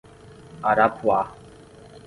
Arapuá 0.69 1.29